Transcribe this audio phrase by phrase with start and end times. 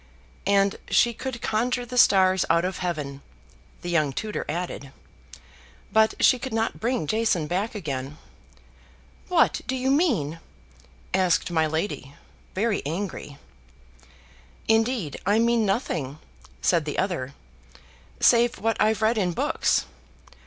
[0.47, 3.21] "And she could conjure the stars out of heaven,"
[3.83, 4.91] the young tutor added,
[5.93, 8.17] "but she could not bring Jason back again."
[9.27, 10.39] "What do you mean?"
[11.13, 12.15] asked my lady,
[12.55, 13.37] very angry.
[14.67, 16.17] "Indeed I mean nothing,"
[16.63, 17.35] said the other,
[18.19, 19.85] "save what I've read in books.